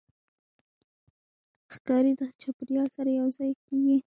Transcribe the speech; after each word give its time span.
ښکاري 1.73 2.13
د 2.19 2.21
چاپېریال 2.41 2.87
سره 2.97 3.09
یوځای 3.19 3.51
کېږي. 3.65 3.97